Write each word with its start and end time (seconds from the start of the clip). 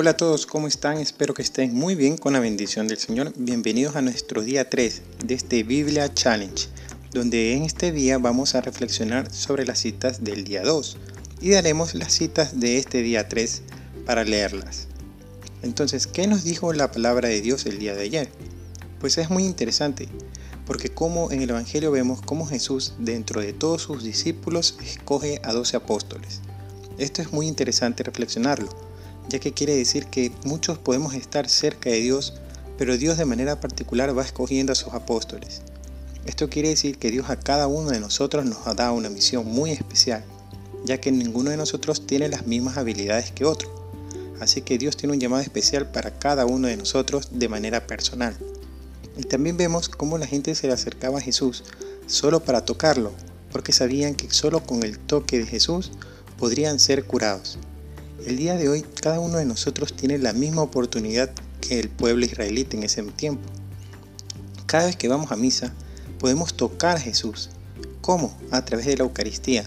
Hola 0.00 0.10
a 0.10 0.16
todos, 0.16 0.46
¿cómo 0.46 0.68
están? 0.68 0.98
Espero 0.98 1.34
que 1.34 1.42
estén 1.42 1.74
muy 1.74 1.96
bien 1.96 2.16
con 2.16 2.32
la 2.32 2.38
bendición 2.38 2.86
del 2.86 2.98
Señor. 2.98 3.32
Bienvenidos 3.36 3.96
a 3.96 4.00
nuestro 4.00 4.42
día 4.42 4.70
3 4.70 5.02
de 5.24 5.34
este 5.34 5.64
Biblia 5.64 6.14
Challenge, 6.14 6.68
donde 7.10 7.54
en 7.54 7.64
este 7.64 7.90
día 7.90 8.18
vamos 8.18 8.54
a 8.54 8.60
reflexionar 8.60 9.28
sobre 9.32 9.66
las 9.66 9.80
citas 9.80 10.22
del 10.22 10.44
día 10.44 10.62
2 10.62 10.98
y 11.40 11.50
daremos 11.50 11.96
las 11.96 12.12
citas 12.12 12.60
de 12.60 12.78
este 12.78 13.02
día 13.02 13.28
3 13.28 13.62
para 14.06 14.22
leerlas. 14.22 14.86
Entonces, 15.64 16.06
¿qué 16.06 16.28
nos 16.28 16.44
dijo 16.44 16.72
la 16.72 16.92
palabra 16.92 17.28
de 17.28 17.40
Dios 17.40 17.66
el 17.66 17.80
día 17.80 17.96
de 17.96 18.02
ayer? 18.02 18.28
Pues 19.00 19.18
es 19.18 19.30
muy 19.30 19.42
interesante, 19.42 20.08
porque 20.64 20.90
como 20.90 21.32
en 21.32 21.42
el 21.42 21.50
Evangelio 21.50 21.90
vemos 21.90 22.22
cómo 22.22 22.46
Jesús 22.46 22.94
dentro 23.00 23.40
de 23.40 23.52
todos 23.52 23.82
sus 23.82 24.04
discípulos 24.04 24.78
escoge 24.80 25.40
a 25.42 25.52
12 25.52 25.76
apóstoles. 25.76 26.40
Esto 26.98 27.20
es 27.20 27.32
muy 27.32 27.48
interesante 27.48 28.04
reflexionarlo 28.04 28.87
ya 29.28 29.38
que 29.38 29.52
quiere 29.52 29.76
decir 29.76 30.06
que 30.06 30.32
muchos 30.44 30.78
podemos 30.78 31.14
estar 31.14 31.48
cerca 31.48 31.90
de 31.90 32.00
Dios, 32.00 32.34
pero 32.78 32.96
Dios 32.96 33.18
de 33.18 33.24
manera 33.24 33.60
particular 33.60 34.16
va 34.16 34.22
escogiendo 34.22 34.72
a 34.72 34.76
sus 34.76 34.94
apóstoles. 34.94 35.62
Esto 36.24 36.48
quiere 36.48 36.68
decir 36.68 36.98
que 36.98 37.10
Dios 37.10 37.30
a 37.30 37.38
cada 37.38 37.66
uno 37.66 37.90
de 37.90 38.00
nosotros 38.00 38.44
nos 38.44 38.66
ha 38.66 38.74
dado 38.74 38.94
una 38.94 39.08
misión 39.08 39.46
muy 39.46 39.70
especial, 39.70 40.24
ya 40.84 41.00
que 41.00 41.10
ninguno 41.10 41.50
de 41.50 41.56
nosotros 41.56 42.06
tiene 42.06 42.28
las 42.28 42.46
mismas 42.46 42.76
habilidades 42.76 43.32
que 43.32 43.44
otro. 43.44 43.78
Así 44.40 44.62
que 44.62 44.78
Dios 44.78 44.96
tiene 44.96 45.14
un 45.14 45.20
llamado 45.20 45.42
especial 45.42 45.90
para 45.90 46.18
cada 46.18 46.46
uno 46.46 46.68
de 46.68 46.76
nosotros 46.76 47.28
de 47.32 47.48
manera 47.48 47.86
personal. 47.86 48.36
Y 49.16 49.22
también 49.22 49.56
vemos 49.56 49.88
cómo 49.88 50.16
la 50.16 50.26
gente 50.26 50.54
se 50.54 50.68
le 50.68 50.72
acercaba 50.72 51.18
a 51.18 51.22
Jesús 51.22 51.64
solo 52.06 52.40
para 52.40 52.64
tocarlo, 52.64 53.12
porque 53.50 53.72
sabían 53.72 54.14
que 54.14 54.30
solo 54.30 54.62
con 54.64 54.82
el 54.82 54.98
toque 54.98 55.38
de 55.38 55.46
Jesús 55.46 55.90
podrían 56.38 56.78
ser 56.78 57.04
curados. 57.04 57.58
El 58.26 58.36
día 58.36 58.56
de 58.56 58.68
hoy 58.68 58.84
cada 59.00 59.20
uno 59.20 59.38
de 59.38 59.44
nosotros 59.44 59.94
tiene 59.94 60.18
la 60.18 60.32
misma 60.32 60.62
oportunidad 60.62 61.30
que 61.60 61.78
el 61.78 61.88
pueblo 61.88 62.24
israelita 62.24 62.76
en 62.76 62.82
ese 62.82 63.02
tiempo. 63.04 63.48
Cada 64.66 64.86
vez 64.86 64.96
que 64.96 65.08
vamos 65.08 65.30
a 65.30 65.36
misa 65.36 65.72
podemos 66.18 66.54
tocar 66.54 66.96
a 66.96 67.00
Jesús. 67.00 67.50
¿Cómo? 68.00 68.36
A 68.50 68.64
través 68.64 68.86
de 68.86 68.96
la 68.96 69.04
Eucaristía. 69.04 69.64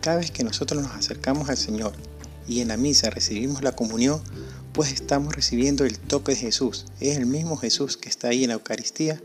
Cada 0.00 0.16
vez 0.16 0.32
que 0.32 0.42
nosotros 0.42 0.82
nos 0.82 0.92
acercamos 0.92 1.48
al 1.48 1.56
Señor 1.56 1.92
y 2.48 2.60
en 2.60 2.68
la 2.68 2.76
misa 2.76 3.10
recibimos 3.10 3.62
la 3.62 3.76
comunión, 3.76 4.20
pues 4.72 4.92
estamos 4.92 5.34
recibiendo 5.34 5.84
el 5.84 5.98
toque 5.98 6.32
de 6.32 6.38
Jesús. 6.38 6.86
Es 6.98 7.16
el 7.16 7.26
mismo 7.26 7.56
Jesús 7.56 7.96
que 7.96 8.08
está 8.08 8.28
ahí 8.28 8.42
en 8.42 8.48
la 8.48 8.54
Eucaristía 8.54 9.22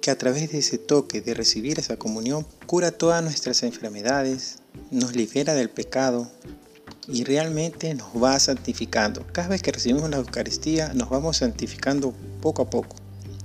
que 0.00 0.10
a 0.10 0.18
través 0.18 0.52
de 0.52 0.58
ese 0.58 0.78
toque 0.78 1.20
de 1.20 1.34
recibir 1.34 1.78
esa 1.78 1.98
comunión 1.98 2.46
cura 2.66 2.92
todas 2.92 3.22
nuestras 3.22 3.62
enfermedades, 3.62 4.58
nos 4.90 5.16
libera 5.16 5.54
del 5.54 5.68
pecado, 5.68 6.30
y 7.08 7.24
realmente 7.24 7.94
nos 7.94 8.08
va 8.22 8.38
santificando. 8.38 9.24
Cada 9.32 9.48
vez 9.48 9.62
que 9.62 9.72
recibimos 9.72 10.10
la 10.10 10.16
Eucaristía 10.18 10.92
nos 10.94 11.08
vamos 11.08 11.38
santificando 11.38 12.14
poco 12.40 12.62
a 12.62 12.70
poco. 12.70 12.96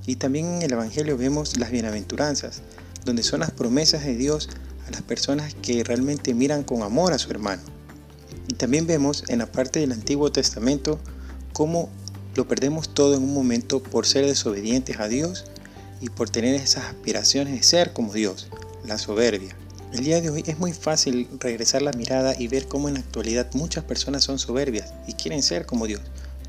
Y 0.05 0.15
también 0.15 0.47
en 0.47 0.61
el 0.63 0.73
Evangelio 0.73 1.17
vemos 1.17 1.57
las 1.57 1.71
bienaventuranzas, 1.71 2.61
donde 3.05 3.23
son 3.23 3.41
las 3.41 3.51
promesas 3.51 4.03
de 4.03 4.15
Dios 4.15 4.49
a 4.87 4.91
las 4.91 5.01
personas 5.01 5.53
que 5.61 5.83
realmente 5.83 6.33
miran 6.33 6.63
con 6.63 6.81
amor 6.81 7.13
a 7.13 7.19
su 7.19 7.29
hermano. 7.29 7.61
Y 8.47 8.55
también 8.55 8.87
vemos 8.87 9.23
en 9.27 9.39
la 9.39 9.51
parte 9.51 9.79
del 9.79 9.91
Antiguo 9.91 10.31
Testamento 10.31 10.99
cómo 11.53 11.89
lo 12.35 12.47
perdemos 12.47 12.93
todo 12.93 13.15
en 13.15 13.23
un 13.23 13.33
momento 13.33 13.83
por 13.83 14.07
ser 14.07 14.25
desobedientes 14.25 14.99
a 14.99 15.07
Dios 15.07 15.45
y 15.99 16.09
por 16.09 16.29
tener 16.29 16.55
esas 16.55 16.85
aspiraciones 16.85 17.53
de 17.53 17.63
ser 17.63 17.93
como 17.93 18.13
Dios, 18.13 18.47
la 18.85 18.97
soberbia. 18.97 19.55
El 19.93 20.05
día 20.05 20.21
de 20.21 20.29
hoy 20.29 20.41
es 20.47 20.57
muy 20.57 20.71
fácil 20.71 21.27
regresar 21.37 21.81
la 21.81 21.91
mirada 21.91 22.33
y 22.39 22.47
ver 22.47 22.65
cómo 22.69 22.87
en 22.87 22.93
la 22.93 23.01
actualidad 23.01 23.49
muchas 23.53 23.83
personas 23.83 24.23
son 24.23 24.39
soberbias 24.39 24.93
y 25.05 25.13
quieren 25.13 25.43
ser 25.43 25.65
como 25.65 25.85
Dios. 25.85 25.99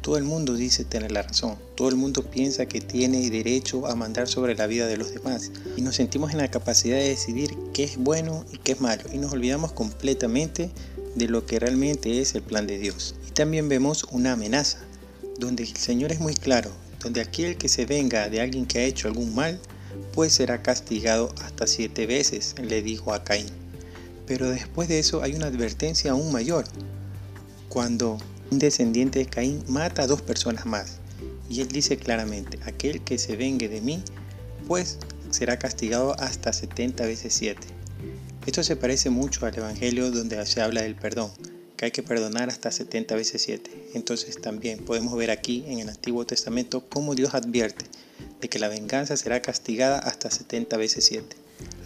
Todo 0.00 0.16
el 0.16 0.22
mundo 0.22 0.54
dice 0.54 0.84
tener 0.84 1.10
la 1.10 1.22
razón, 1.22 1.56
todo 1.74 1.88
el 1.88 1.96
mundo 1.96 2.22
piensa 2.22 2.66
que 2.66 2.80
tiene 2.80 3.28
derecho 3.30 3.88
a 3.88 3.96
mandar 3.96 4.28
sobre 4.28 4.54
la 4.54 4.68
vida 4.68 4.86
de 4.86 4.96
los 4.96 5.12
demás 5.12 5.50
y 5.76 5.82
nos 5.82 5.96
sentimos 5.96 6.30
en 6.30 6.38
la 6.38 6.52
capacidad 6.52 6.96
de 6.96 7.08
decidir 7.08 7.56
qué 7.74 7.82
es 7.82 7.96
bueno 7.96 8.44
y 8.52 8.58
qué 8.58 8.72
es 8.72 8.80
malo 8.80 9.02
y 9.12 9.18
nos 9.18 9.32
olvidamos 9.32 9.72
completamente 9.72 10.70
de 11.16 11.26
lo 11.26 11.44
que 11.44 11.58
realmente 11.58 12.20
es 12.20 12.36
el 12.36 12.42
plan 12.42 12.68
de 12.68 12.78
Dios. 12.78 13.16
Y 13.26 13.32
también 13.32 13.68
vemos 13.68 14.04
una 14.12 14.34
amenaza, 14.34 14.78
donde 15.40 15.64
el 15.64 15.76
Señor 15.76 16.12
es 16.12 16.20
muy 16.20 16.34
claro, 16.34 16.70
donde 17.00 17.20
aquel 17.20 17.56
que 17.56 17.68
se 17.68 17.86
venga 17.86 18.28
de 18.28 18.40
alguien 18.40 18.66
que 18.66 18.78
ha 18.78 18.84
hecho 18.84 19.08
algún 19.08 19.34
mal, 19.34 19.60
pues 20.12 20.32
será 20.32 20.62
castigado 20.62 21.34
hasta 21.42 21.66
siete 21.66 22.06
veces, 22.06 22.54
le 22.62 22.82
dijo 22.82 23.12
a 23.12 23.24
Caín. 23.24 23.46
Pero 24.26 24.48
después 24.50 24.88
de 24.88 24.98
eso 24.98 25.22
hay 25.22 25.34
una 25.34 25.46
advertencia 25.46 26.12
aún 26.12 26.32
mayor, 26.32 26.64
cuando 27.68 28.18
un 28.50 28.58
descendiente 28.58 29.18
de 29.18 29.26
Caín 29.26 29.64
mata 29.68 30.02
a 30.02 30.06
dos 30.06 30.22
personas 30.22 30.66
más. 30.66 30.98
Y 31.48 31.60
él 31.60 31.68
dice 31.68 31.96
claramente, 31.96 32.58
aquel 32.64 33.02
que 33.02 33.18
se 33.18 33.36
vengue 33.36 33.68
de 33.68 33.80
mí, 33.80 34.02
pues 34.66 34.98
será 35.30 35.58
castigado 35.58 36.14
hasta 36.20 36.52
70 36.52 37.04
veces 37.06 37.34
7. 37.34 37.60
Esto 38.46 38.62
se 38.62 38.76
parece 38.76 39.10
mucho 39.10 39.46
al 39.46 39.56
Evangelio 39.56 40.10
donde 40.10 40.44
se 40.46 40.60
habla 40.60 40.82
del 40.82 40.96
perdón, 40.96 41.30
que 41.76 41.86
hay 41.86 41.90
que 41.90 42.02
perdonar 42.02 42.48
hasta 42.48 42.70
70 42.70 43.14
veces 43.16 43.42
7. 43.42 43.88
Entonces 43.94 44.40
también 44.40 44.84
podemos 44.84 45.16
ver 45.16 45.30
aquí 45.30 45.64
en 45.66 45.78
el 45.78 45.88
Antiguo 45.88 46.26
Testamento 46.26 46.84
cómo 46.88 47.14
Dios 47.14 47.34
advierte 47.34 47.84
de 48.42 48.48
que 48.48 48.58
la 48.58 48.68
venganza 48.68 49.16
será 49.16 49.40
castigada 49.40 50.00
hasta 50.00 50.30
70 50.30 50.76
veces 50.76 51.04
7. 51.04 51.36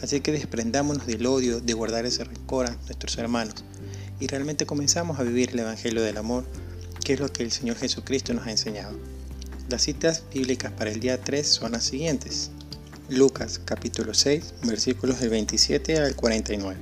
Así 0.03 0.21
que 0.21 0.33
desprendámonos 0.33 1.06
del 1.06 1.27
odio, 1.27 1.61
de 1.61 1.75
guardar 1.75 2.06
ese 2.06 2.25
rencor 2.25 2.67
a 2.67 2.75
nuestros 2.87 3.19
hermanos 3.19 3.62
y 4.19 4.27
realmente 4.27 4.65
comenzamos 4.65 5.21
a 5.21 5.22
vivir 5.22 5.50
el 5.50 5.61
Evangelio 5.61 6.03
del 6.03 6.17
Amor, 6.17 6.44
que 7.05 7.12
es 7.12 7.21
lo 7.21 7.31
que 7.31 7.43
el 7.43 7.53
Señor 7.53 7.77
Jesucristo 7.77 8.33
nos 8.33 8.47
ha 8.47 8.50
enseñado. 8.50 8.99
Las 9.69 9.83
citas 9.83 10.22
bíblicas 10.33 10.72
para 10.72 10.91
el 10.91 10.99
día 10.99 11.21
3 11.21 11.47
son 11.47 11.72
las 11.72 11.84
siguientes. 11.84 12.50
Lucas 13.11 13.61
capítulo 13.62 14.15
6 14.15 14.55
versículos 14.65 15.21
del 15.21 15.28
27 15.28 15.99
al 15.99 16.17
49. 16.17 16.81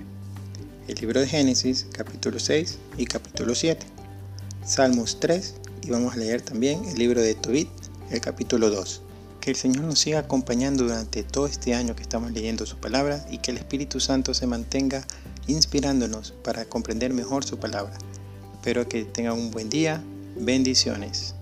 El 0.86 0.94
libro 0.94 1.20
de 1.20 1.26
Génesis 1.26 1.86
capítulo 1.92 2.38
6 2.38 2.78
y 2.96 3.06
capítulo 3.06 3.56
7. 3.56 3.84
Salmos 4.64 5.18
3 5.18 5.54
y 5.82 5.90
vamos 5.90 6.14
a 6.14 6.18
leer 6.18 6.42
también 6.42 6.84
el 6.84 6.94
libro 6.96 7.20
de 7.20 7.34
Tobit, 7.34 7.68
el 8.10 8.20
capítulo 8.20 8.70
2. 8.70 9.02
Que 9.44 9.50
el 9.50 9.56
Señor 9.56 9.84
nos 9.84 9.98
siga 9.98 10.20
acompañando 10.20 10.84
durante 10.84 11.22
todo 11.22 11.44
este 11.46 11.74
año 11.74 11.94
que 11.94 12.00
estamos 12.00 12.32
leyendo 12.32 12.64
su 12.64 12.78
palabra 12.78 13.26
y 13.30 13.36
que 13.36 13.50
el 13.50 13.58
Espíritu 13.58 14.00
Santo 14.00 14.32
se 14.32 14.46
mantenga 14.46 15.06
inspirándonos 15.46 16.32
para 16.32 16.64
comprender 16.64 17.12
mejor 17.12 17.44
su 17.44 17.58
palabra. 17.58 17.92
Espero 18.54 18.88
que 18.88 19.04
tengan 19.04 19.34
un 19.34 19.50
buen 19.50 19.68
día. 19.68 20.02
Bendiciones. 20.34 21.34